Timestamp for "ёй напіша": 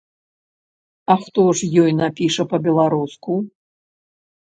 1.83-2.43